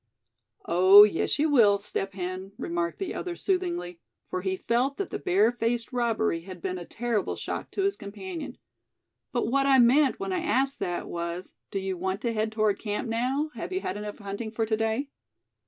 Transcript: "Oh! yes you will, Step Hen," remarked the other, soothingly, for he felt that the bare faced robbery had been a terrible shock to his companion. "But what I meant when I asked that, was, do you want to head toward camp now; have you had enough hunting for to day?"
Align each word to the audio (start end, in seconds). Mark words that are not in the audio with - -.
"Oh! 0.65 1.03
yes 1.03 1.37
you 1.37 1.47
will, 1.51 1.77
Step 1.77 2.13
Hen," 2.13 2.53
remarked 2.57 2.97
the 2.97 3.13
other, 3.13 3.35
soothingly, 3.35 3.99
for 4.31 4.41
he 4.41 4.57
felt 4.57 4.97
that 4.97 5.11
the 5.11 5.19
bare 5.19 5.51
faced 5.51 5.93
robbery 5.93 6.39
had 6.41 6.59
been 6.59 6.79
a 6.79 6.85
terrible 6.85 7.35
shock 7.35 7.69
to 7.69 7.83
his 7.83 7.95
companion. 7.97 8.57
"But 9.31 9.45
what 9.51 9.67
I 9.67 9.77
meant 9.77 10.19
when 10.19 10.33
I 10.33 10.39
asked 10.39 10.79
that, 10.79 11.07
was, 11.07 11.53
do 11.69 11.77
you 11.77 11.97
want 11.99 12.21
to 12.21 12.33
head 12.33 12.51
toward 12.51 12.79
camp 12.79 13.09
now; 13.09 13.51
have 13.53 13.71
you 13.71 13.81
had 13.81 13.95
enough 13.95 14.17
hunting 14.17 14.49
for 14.49 14.65
to 14.65 14.75
day?" 14.75 15.09